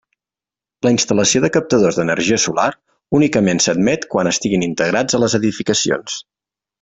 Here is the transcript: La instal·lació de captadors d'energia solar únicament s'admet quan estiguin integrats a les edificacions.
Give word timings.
La 0.85 0.91
instal·lació 0.93 1.41
de 1.43 1.51
captadors 1.57 1.99
d'energia 1.99 2.39
solar 2.45 2.65
únicament 3.19 3.61
s'admet 3.67 4.07
quan 4.15 4.31
estiguin 4.31 4.65
integrats 4.69 5.19
a 5.19 5.21
les 5.25 5.37
edificacions. 5.39 6.17